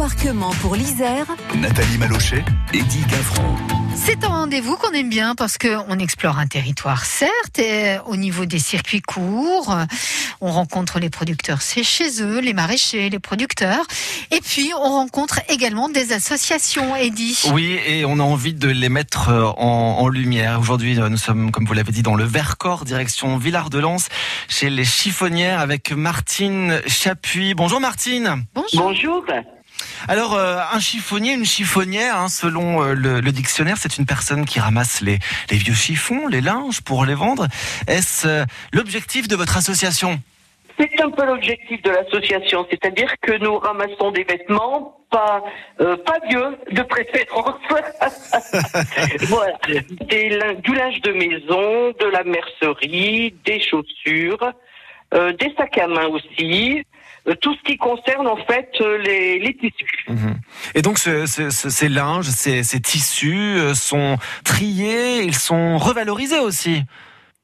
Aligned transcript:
embarquement 0.00 0.48
pour 0.62 0.76
l'Isère. 0.76 1.26
Nathalie 1.56 1.98
Malochet, 1.98 2.42
Eddie 2.72 3.04
Gaffron. 3.06 3.54
C'est 3.94 4.24
un 4.24 4.28
rendez-vous 4.28 4.76
qu'on 4.76 4.92
aime 4.92 5.10
bien 5.10 5.34
parce 5.34 5.58
qu'on 5.58 5.98
explore 5.98 6.38
un 6.38 6.46
territoire, 6.46 7.04
certes, 7.04 7.58
et 7.58 7.98
au 8.06 8.16
niveau 8.16 8.46
des 8.46 8.60
circuits 8.60 9.02
courts, 9.02 9.76
on 10.40 10.52
rencontre 10.52 11.00
les 11.00 11.10
producteurs, 11.10 11.60
c'est 11.60 11.82
chez 11.82 12.22
eux, 12.22 12.40
les 12.40 12.54
maraîchers, 12.54 13.10
les 13.10 13.18
producteurs, 13.18 13.84
et 14.30 14.40
puis 14.40 14.70
on 14.74 14.88
rencontre 14.88 15.40
également 15.50 15.90
des 15.90 16.14
associations, 16.14 16.96
Eddie. 16.96 17.38
Oui, 17.52 17.78
et 17.86 18.06
on 18.06 18.20
a 18.20 18.22
envie 18.22 18.54
de 18.54 18.68
les 18.68 18.88
mettre 18.88 19.28
euh, 19.28 19.48
en, 19.58 19.98
en 20.00 20.08
lumière. 20.08 20.60
Aujourd'hui, 20.60 20.98
euh, 20.98 21.10
nous 21.10 21.18
sommes, 21.18 21.50
comme 21.50 21.66
vous 21.66 21.74
l'avez 21.74 21.92
dit, 21.92 22.02
dans 22.02 22.14
le 22.14 22.24
Vercors, 22.24 22.86
direction 22.86 23.36
Villard-de-Lans, 23.36 24.08
chez 24.48 24.70
les 24.70 24.86
chiffonnières 24.86 25.60
avec 25.60 25.92
Martine 25.92 26.80
Chapuis. 26.86 27.52
Bonjour 27.52 27.80
Martine. 27.80 28.46
Bonjour. 28.54 28.80
Bonjour. 28.80 29.24
Alors, 30.08 30.34
euh, 30.34 30.58
un 30.72 30.80
chiffonnier, 30.80 31.32
une 31.34 31.44
chiffonnière, 31.44 32.16
hein, 32.16 32.28
selon 32.28 32.82
euh, 32.82 32.94
le, 32.94 33.20
le 33.20 33.32
dictionnaire, 33.32 33.76
c'est 33.78 33.98
une 33.98 34.06
personne 34.06 34.44
qui 34.44 34.60
ramasse 34.60 35.00
les, 35.00 35.18
les 35.50 35.56
vieux 35.56 35.74
chiffons, 35.74 36.26
les 36.26 36.40
linges 36.40 36.80
pour 36.80 37.04
les 37.04 37.14
vendre. 37.14 37.46
Est-ce 37.86 38.26
euh, 38.26 38.44
l'objectif 38.72 39.28
de 39.28 39.36
votre 39.36 39.56
association? 39.56 40.20
C'est 40.78 41.00
un 41.02 41.10
peu 41.10 41.26
l'objectif 41.26 41.82
de 41.82 41.90
l'association, 41.90 42.66
c'est-à-dire 42.70 43.12
que 43.20 43.32
nous 43.32 43.58
ramassons 43.58 44.12
des 44.12 44.24
vêtements 44.24 44.96
pas 45.10 45.42
euh, 45.80 45.96
pas 45.96 46.18
vieux 46.28 46.56
de 46.70 46.82
préférence. 46.82 47.60
voilà, 49.28 49.58
Des 50.08 50.38
du 50.62 50.74
linge 50.74 51.00
de 51.02 51.12
maison, 51.12 51.90
de 52.00 52.10
la 52.10 52.24
mercerie, 52.24 53.34
des 53.44 53.60
chaussures, 53.60 54.52
euh, 55.14 55.32
des 55.32 55.52
sacs 55.56 55.78
à 55.78 55.86
main 55.86 56.06
aussi, 56.08 56.84
euh, 57.28 57.34
tout 57.40 57.54
ce 57.54 57.62
qui 57.62 57.76
concerne 57.76 58.26
en 58.26 58.36
fait 58.36 58.70
euh, 58.80 58.98
les, 58.98 59.38
les 59.38 59.54
tissus. 59.54 60.04
Mhm. 60.08 60.36
Et 60.74 60.82
donc, 60.82 60.98
ce- 60.98 61.26
ce- 61.26 61.50
ce- 61.50 61.68
ces 61.68 61.88
linges, 61.88 62.26
ces, 62.28 62.62
ces 62.62 62.80
tissus 62.80 63.56
euh, 63.58 63.74
sont 63.74 64.16
triés, 64.44 65.22
ils 65.22 65.34
sont 65.34 65.78
revalorisés 65.78 66.38
aussi. 66.40 66.82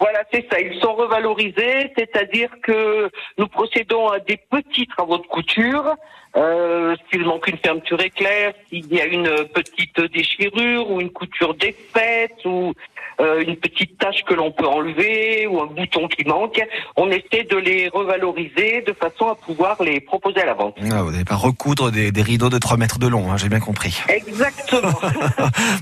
Voilà, 0.00 0.24
c'est 0.32 0.44
ça. 0.50 0.58
Ils 0.60 0.80
sont 0.80 0.94
revalorisés, 0.94 1.92
c'est-à-dire 1.96 2.50
que 2.62 3.08
nous 3.38 3.46
procédons 3.46 4.08
à 4.08 4.18
des 4.18 4.36
petits 4.50 4.88
travaux 4.88 5.18
de 5.18 5.26
couture. 5.26 5.94
Euh, 6.34 6.96
s'il 7.10 7.24
manque 7.24 7.46
une 7.46 7.58
fermeture 7.58 8.00
éclair, 8.00 8.52
s'il 8.68 8.92
y 8.92 9.00
a 9.00 9.04
une 9.06 9.28
petite 9.54 10.00
déchirure 10.12 10.90
ou 10.90 11.00
une 11.00 11.10
couture 11.10 11.54
défaite 11.54 12.34
ou 12.46 12.72
euh, 13.20 13.42
une 13.46 13.56
petite 13.56 13.98
tache 13.98 14.22
que 14.26 14.34
l'on 14.34 14.50
peut 14.50 14.66
enlever 14.66 15.46
ou 15.46 15.60
un 15.60 15.66
bouton 15.66 16.08
qui 16.08 16.24
manque, 16.24 16.60
on 16.96 17.10
essaie 17.10 17.44
de 17.50 17.56
les 17.56 17.88
revaloriser 17.88 18.82
de 18.82 18.92
façon 18.92 19.28
à 19.28 19.34
pouvoir 19.34 19.82
les 19.82 20.00
proposer 20.00 20.40
à 20.40 20.46
la 20.46 20.54
vente. 20.54 20.76
Ah, 20.90 21.02
vous 21.02 21.10
n'allez 21.10 21.24
pas 21.24 21.36
recoudre 21.36 21.90
des, 21.90 22.12
des 22.12 22.22
rideaux 22.22 22.50
de 22.50 22.58
3 22.58 22.76
mètres 22.76 22.98
de 22.98 23.06
long, 23.06 23.30
hein, 23.30 23.36
j'ai 23.36 23.48
bien 23.48 23.60
compris. 23.60 24.00
Exactement. 24.08 24.92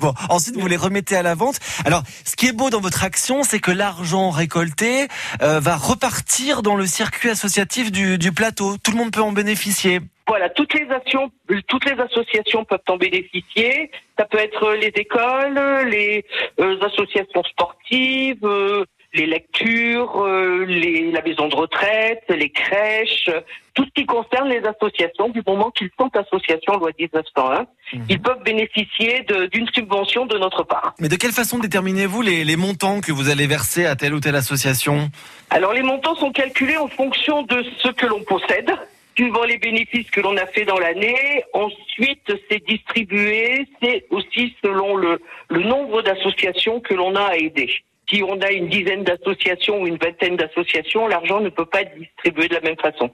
Bon, 0.00 0.12
ensuite 0.28 0.56
vous 0.56 0.66
les 0.66 0.76
remettez 0.76 1.16
à 1.16 1.22
la 1.22 1.34
vente. 1.34 1.58
Alors, 1.84 2.02
ce 2.24 2.36
qui 2.36 2.46
est 2.46 2.52
beau 2.52 2.70
dans 2.70 2.80
votre 2.80 3.04
action, 3.04 3.42
c'est 3.42 3.58
que 3.58 3.70
l'argent 3.70 4.30
récolté 4.30 5.08
euh, 5.42 5.60
va 5.60 5.76
repartir 5.76 6.62
dans 6.62 6.76
le 6.76 6.86
circuit 6.86 7.30
associatif 7.30 7.90
du, 7.90 8.18
du 8.18 8.32
plateau. 8.32 8.76
Tout 8.82 8.92
le 8.92 8.98
monde 8.98 9.10
peut 9.10 9.22
en 9.22 9.32
bénéficier. 9.32 10.00
Voilà, 10.28 10.50
toutes 10.50 10.74
les 10.74 10.86
actions, 10.90 11.30
toutes 11.68 11.86
les 11.86 11.98
associations 11.98 12.62
peuvent 12.64 12.80
en 12.88 12.98
bénéficier. 12.98 13.90
Ça 14.18 14.26
peut 14.26 14.38
être 14.38 14.74
les 14.74 14.92
écoles, 14.94 15.58
les 15.88 16.24
euh, 16.60 16.78
associations 16.82 17.42
sportives, 17.44 18.44
euh, 18.44 18.84
les 19.14 19.24
lectures, 19.24 20.22
euh, 20.22 20.66
les, 20.66 21.10
la 21.12 21.22
maison 21.22 21.48
de 21.48 21.54
retraite, 21.54 22.24
les 22.28 22.50
crèches, 22.50 23.30
tout 23.72 23.86
ce 23.86 23.90
qui 23.94 24.04
concerne 24.04 24.50
les 24.50 24.62
associations. 24.66 25.30
Du 25.30 25.40
moment 25.46 25.70
qu'ils 25.70 25.88
sont 25.98 26.10
associations 26.14 26.76
loi 26.76 26.90
1901, 26.98 27.66
ils 28.10 28.20
peuvent 28.20 28.42
bénéficier 28.42 29.24
d'une 29.50 29.66
subvention 29.72 30.26
de 30.26 30.36
notre 30.36 30.62
part. 30.62 30.94
Mais 30.98 31.08
de 31.08 31.16
quelle 31.16 31.32
façon 31.32 31.58
déterminez-vous 31.58 32.20
les, 32.20 32.44
les 32.44 32.56
montants 32.56 33.00
que 33.00 33.12
vous 33.12 33.30
allez 33.30 33.46
verser 33.46 33.86
à 33.86 33.96
telle 33.96 34.12
ou 34.12 34.20
telle 34.20 34.36
association? 34.36 35.08
Alors 35.48 35.72
les 35.72 35.82
montants 35.82 36.16
sont 36.16 36.32
calculés 36.32 36.76
en 36.76 36.88
fonction 36.88 37.44
de 37.44 37.64
ce 37.78 37.88
que 37.88 38.04
l'on 38.04 38.22
possède, 38.24 38.70
suivant 39.18 39.44
les 39.44 39.58
bénéfices 39.58 40.08
que 40.10 40.20
l'on 40.20 40.36
a 40.36 40.46
fait 40.46 40.64
dans 40.64 40.78
l'année. 40.78 41.42
Ensuite, 41.52 42.32
c'est 42.48 42.64
distribué, 42.64 43.66
c'est 43.82 44.06
aussi 44.10 44.54
selon 44.62 44.96
le, 44.96 45.20
le 45.48 45.62
nombre 45.64 46.02
d'associations 46.02 46.80
que 46.80 46.94
l'on 46.94 47.16
a 47.16 47.22
à 47.22 47.36
aider. 47.36 47.68
Si 48.08 48.22
on 48.22 48.40
a 48.40 48.52
une 48.52 48.68
dizaine 48.68 49.02
d'associations 49.02 49.82
ou 49.82 49.86
une 49.88 49.98
vingtaine 49.98 50.36
d'associations, 50.36 51.08
l'argent 51.08 51.40
ne 51.40 51.48
peut 51.48 51.66
pas 51.66 51.82
être 51.82 51.98
distribué 51.98 52.46
de 52.46 52.54
la 52.54 52.60
même 52.60 52.78
façon. 52.80 53.10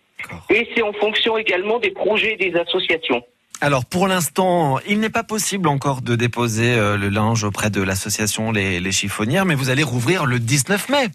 Et 0.50 0.68
c'est 0.74 0.82
en 0.82 0.92
fonction 0.92 1.38
également 1.38 1.78
des 1.78 1.90
projets 1.90 2.36
des 2.36 2.54
associations. 2.54 3.22
Alors, 3.62 3.86
pour 3.86 4.06
l'instant, 4.06 4.78
il 4.86 5.00
n'est 5.00 5.10
pas 5.10 5.24
possible 5.24 5.68
encore 5.68 6.02
de 6.02 6.16
déposer 6.16 6.74
euh, 6.74 6.98
le 6.98 7.08
linge 7.08 7.44
auprès 7.44 7.70
de 7.70 7.80
l'association 7.80 8.52
les, 8.52 8.78
les 8.78 8.92
chiffonnières, 8.92 9.46
mais 9.46 9.54
vous 9.54 9.70
allez 9.70 9.82
rouvrir 9.82 10.26
le 10.26 10.38
19 10.38 10.90
mai. 10.90 11.06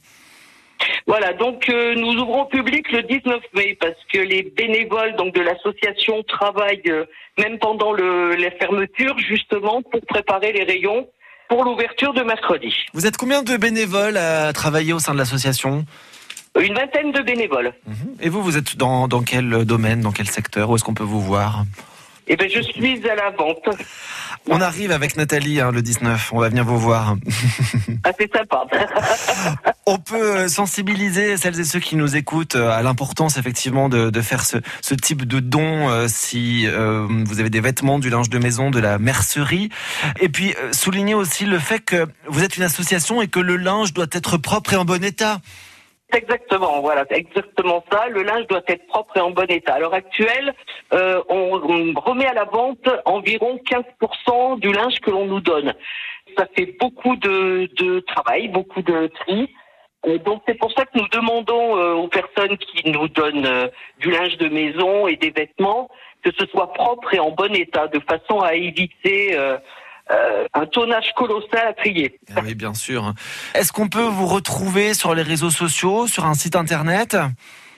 Voilà, 1.09 1.33
donc 1.33 1.67
euh, 1.69 1.95
nous 1.95 2.13
ouvrons 2.21 2.43
au 2.43 2.45
public 2.45 2.91
le 2.91 3.01
19 3.01 3.41
mai 3.55 3.75
parce 3.81 3.97
que 4.13 4.19
les 4.19 4.43
bénévoles 4.43 5.15
donc 5.15 5.33
de 5.33 5.41
l'association 5.41 6.21
travaillent 6.21 6.83
euh, 6.87 7.05
même 7.39 7.57
pendant 7.57 7.93
le, 7.93 8.35
la 8.35 8.51
fermeture 8.51 9.17
justement 9.17 9.81
pour 9.81 10.01
préparer 10.05 10.51
les 10.51 10.63
rayons 10.65 11.07
pour 11.47 11.63
l'ouverture 11.63 12.13
de 12.13 12.21
mercredi. 12.21 12.71
Vous 12.93 13.07
êtes 13.07 13.17
combien 13.17 13.41
de 13.41 13.57
bénévoles 13.57 14.17
à 14.17 14.53
travailler 14.53 14.93
au 14.93 14.99
sein 14.99 15.13
de 15.13 15.17
l'association? 15.17 15.83
Une 16.59 16.75
vingtaine 16.75 17.11
de 17.11 17.21
bénévoles. 17.23 17.73
Et 18.21 18.29
vous, 18.29 18.43
vous 18.43 18.55
êtes 18.55 18.77
dans, 18.77 19.07
dans 19.07 19.23
quel 19.23 19.65
domaine, 19.65 20.01
dans 20.01 20.11
quel 20.11 20.27
secteur? 20.27 20.69
Où 20.69 20.75
est-ce 20.75 20.83
qu'on 20.83 20.93
peut 20.93 21.03
vous 21.03 21.21
voir? 21.21 21.63
Et 22.27 22.35
ben 22.35 22.47
je 22.47 22.61
suis 22.61 23.09
à 23.09 23.15
la 23.15 23.31
vente. 23.31 23.67
On 24.47 24.61
arrive 24.61 24.91
avec 24.91 25.15
Nathalie 25.17 25.59
hein, 25.59 25.71
le 25.71 25.81
19, 25.81 26.31
on 26.33 26.39
va 26.39 26.49
venir 26.49 26.65
vous 26.65 26.79
voir. 26.79 27.15
Ah 28.05 28.11
c'est 28.17 28.31
sympa. 28.31 28.65
On 29.85 29.97
peut 29.97 30.37
euh, 30.37 30.47
sensibiliser 30.47 31.35
celles 31.35 31.59
et 31.59 31.65
ceux 31.65 31.79
qui 31.79 31.97
nous 31.97 32.15
écoutent 32.15 32.55
euh, 32.55 32.69
à 32.71 32.81
l'importance 32.81 33.37
effectivement 33.37 33.89
de, 33.89 34.09
de 34.09 34.21
faire 34.21 34.45
ce, 34.45 34.57
ce 34.81 34.95
type 34.95 35.25
de 35.25 35.41
don 35.41 35.89
euh, 35.89 36.07
si 36.07 36.65
euh, 36.65 37.05
vous 37.09 37.39
avez 37.41 37.49
des 37.49 37.59
vêtements, 37.59 37.99
du 37.99 38.09
linge 38.09 38.29
de 38.29 38.39
maison, 38.39 38.71
de 38.71 38.79
la 38.79 38.99
mercerie. 38.99 39.69
Et 40.21 40.29
puis 40.29 40.55
euh, 40.61 40.71
souligner 40.71 41.13
aussi 41.13 41.45
le 41.45 41.59
fait 41.59 41.79
que 41.79 42.07
vous 42.27 42.41
êtes 42.41 42.55
une 42.55 42.63
association 42.63 43.21
et 43.21 43.27
que 43.27 43.39
le 43.39 43.57
linge 43.57 43.93
doit 43.93 44.07
être 44.11 44.37
propre 44.37 44.73
et 44.73 44.77
en 44.77 44.85
bon 44.85 45.03
état. 45.03 45.41
Exactement, 46.11 46.81
voilà, 46.81 47.05
c'est 47.09 47.17
exactement 47.17 47.83
ça. 47.91 48.07
Le 48.09 48.23
linge 48.23 48.47
doit 48.47 48.63
être 48.67 48.87
propre 48.87 49.17
et 49.17 49.21
en 49.21 49.29
bon 49.29 49.45
état. 49.49 49.75
À 49.75 49.79
l'heure 49.79 49.93
actuelle, 49.93 50.55
euh, 50.91 51.21
on, 51.29 51.61
on 51.63 51.99
remet 51.99 52.25
à 52.25 52.33
la 52.33 52.45
vente 52.45 52.89
environ 53.05 53.59
15% 53.69 54.59
du 54.59 54.71
linge 54.71 54.99
que 55.01 55.11
l'on 55.11 55.25
nous 55.25 55.39
donne. 55.39 55.73
Ça 56.35 56.47
fait 56.55 56.75
beaucoup 56.79 57.15
de, 57.15 57.69
de 57.77 57.99
travail, 58.01 58.47
beaucoup 58.47 58.81
de 58.81 59.07
tri. 59.19 59.53
Euh, 60.07 60.17
donc 60.19 60.41
c'est 60.47 60.57
pour 60.57 60.71
ça 60.71 60.85
que 60.85 60.97
nous 60.97 61.07
demandons 61.09 61.77
euh, 61.77 61.93
aux 61.93 62.07
personnes 62.07 62.57
qui 62.57 62.89
nous 62.89 63.07
donnent 63.09 63.45
euh, 63.45 63.67
du 63.99 64.09
linge 64.09 64.37
de 64.37 64.47
maison 64.47 65.07
et 65.07 65.15
des 65.15 65.31
vêtements 65.31 65.89
que 66.23 66.31
ce 66.37 66.45
soit 66.47 66.73
propre 66.73 67.13
et 67.13 67.19
en 67.19 67.31
bon 67.31 67.53
état, 67.55 67.87
de 67.87 67.99
façon 67.99 68.41
à 68.41 68.53
éviter 68.53 69.37
euh, 70.11 70.39
euh, 70.39 70.45
un 70.53 70.65
tonnage 70.65 71.13
colossal 71.15 71.67
à 71.67 71.73
trier. 71.73 72.19
Ah 72.35 72.41
oui, 72.43 72.55
bien 72.55 72.73
sûr. 72.73 73.13
Est-ce 73.53 73.71
qu'on 73.71 73.89
peut 73.89 74.03
vous 74.03 74.25
retrouver 74.25 74.93
sur 74.93 75.13
les 75.13 75.21
réseaux 75.21 75.49
sociaux, 75.49 76.07
sur 76.07 76.25
un 76.25 76.33
site 76.33 76.55
internet? 76.55 77.15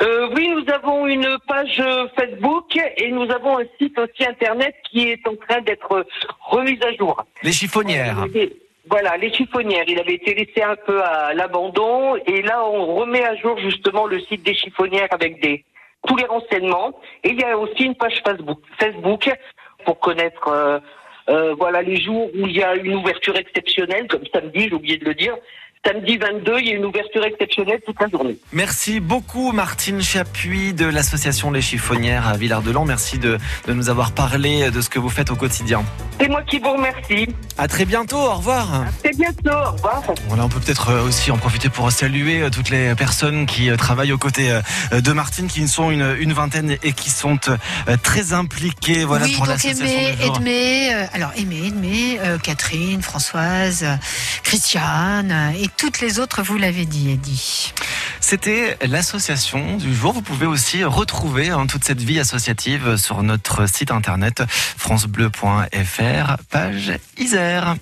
Euh, 0.01 0.29
oui, 0.35 0.49
nous 0.49 0.73
avons 0.73 1.07
une 1.07 1.37
page 1.47 1.79
euh, 1.79 2.07
Facebook 2.15 2.75
et 2.97 3.11
nous 3.11 3.29
avons 3.29 3.59
un 3.59 3.65
site 3.79 3.97
aussi 3.99 4.25
internet 4.25 4.75
qui 4.89 5.09
est 5.09 5.27
en 5.27 5.35
train 5.35 5.61
d'être 5.61 6.05
remis 6.49 6.79
à 6.83 6.93
jour. 6.93 7.23
Les 7.43 7.51
chiffonnières. 7.51 8.25
Et 8.33 8.51
Voilà, 8.89 9.17
les 9.17 9.31
chiffonnières. 9.31 9.85
Il 9.87 9.99
avait 9.99 10.15
été 10.15 10.33
laissé 10.33 10.63
un 10.63 10.75
peu 10.75 11.03
à 11.03 11.33
l'abandon 11.33 12.15
et 12.25 12.41
là 12.41 12.65
on 12.65 12.95
remet 12.95 13.23
à 13.23 13.35
jour 13.35 13.57
justement 13.59 14.07
le 14.07 14.19
site 14.21 14.43
des 14.43 14.55
chiffonnières 14.55 15.09
avec 15.11 15.41
des 15.41 15.63
tous 16.07 16.15
les 16.15 16.25
renseignements. 16.25 16.99
Et 17.23 17.29
il 17.29 17.39
y 17.39 17.43
a 17.43 17.57
aussi 17.57 17.83
une 17.83 17.95
page 17.95 18.21
Facebook, 18.25 18.59
Facebook 18.79 19.29
pour 19.85 19.99
connaître 19.99 20.47
euh, 20.47 20.79
euh, 21.29 21.53
voilà 21.57 21.81
les 21.81 22.01
jours 22.01 22.29
où 22.35 22.47
il 22.47 22.55
y 22.55 22.63
a 22.63 22.75
une 22.75 22.95
ouverture 22.95 23.35
exceptionnelle, 23.35 24.07
comme 24.07 24.23
samedi, 24.33 24.67
j'ai 24.69 24.73
oublié 24.73 24.97
de 24.97 25.05
le 25.05 25.13
dire. 25.13 25.35
Samedi 25.83 26.17
22, 26.17 26.59
il 26.59 26.67
y 26.67 26.71
a 26.73 26.75
une 26.75 26.85
ouverture 26.85 27.23
exceptionnelle 27.25 27.79
toute 27.83 27.99
la 27.99 28.07
journée. 28.07 28.37
Merci 28.53 28.99
beaucoup 28.99 29.51
Martine 29.51 29.99
Chapuis 29.99 30.73
de 30.73 30.85
l'association 30.85 31.49
Les 31.49 31.61
Chiffonnières 31.61 32.27
à 32.27 32.37
Villard-de-Lans. 32.37 32.85
Merci 32.85 33.17
de, 33.17 33.39
de 33.67 33.73
nous 33.73 33.89
avoir 33.89 34.11
parlé 34.11 34.69
de 34.69 34.79
ce 34.79 34.89
que 34.89 34.99
vous 34.99 35.09
faites 35.09 35.31
au 35.31 35.35
quotidien. 35.35 35.83
C'est 36.19 36.27
moi 36.27 36.43
qui 36.43 36.59
vous 36.59 36.73
remercie. 36.73 37.27
À 37.57 37.67
très 37.67 37.85
bientôt, 37.85 38.17
au 38.17 38.35
revoir. 38.35 38.85
C'est 39.03 39.17
bientôt. 39.17 39.49
Au 39.49 39.71
revoir. 39.71 40.03
Voilà, 40.27 40.45
on 40.45 40.49
peut 40.49 40.59
peut-être 40.59 40.89
euh, 40.89 41.03
aussi 41.03 41.31
en 41.31 41.37
profiter 41.37 41.69
pour 41.69 41.91
saluer 41.91 42.43
euh, 42.43 42.49
toutes 42.51 42.69
les 42.69 42.93
personnes 42.93 43.47
qui 43.47 43.71
euh, 43.71 43.75
travaillent 43.75 44.11
aux 44.11 44.19
côtés 44.19 44.55
de 44.91 45.11
Martine, 45.13 45.47
qui 45.47 45.67
sont 45.67 45.89
une, 45.89 46.15
une 46.19 46.33
vingtaine 46.33 46.77
et 46.83 46.93
qui 46.93 47.09
sont 47.09 47.39
très 48.03 48.33
impliquées. 48.33 49.03
Voilà 49.03 49.25
oui, 49.25 49.31
pour 49.31 49.47
donc 49.47 49.55
l'association 49.55 49.85
Aimé. 49.85 50.15
Edmé, 50.21 50.93
alors 51.13 51.31
Aimé, 51.37 51.67
Edmé, 51.67 52.19
euh, 52.19 52.37
Catherine, 52.37 53.01
Françoise, 53.01 53.83
Christiane 54.43 55.53
et 55.59 55.70
toutes 55.77 56.01
les 56.01 56.19
autres, 56.19 56.41
vous 56.41 56.57
l'avez 56.57 56.85
dit. 56.85 57.73
C'est 58.19 58.31
C'était 58.31 58.77
l'association 58.87 59.77
du 59.77 59.93
jour. 59.93 60.13
Vous 60.13 60.21
pouvez 60.21 60.45
aussi 60.45 60.83
retrouver 60.83 61.49
hein, 61.49 61.67
toute 61.67 61.83
cette 61.83 62.01
vie 62.01 62.19
associative 62.19 62.95
sur 62.97 63.23
notre 63.23 63.67
site 63.67 63.91
internet 63.91 64.43
francebleu.fr, 64.49 66.37
page 66.49 66.93
Isère. 67.17 67.75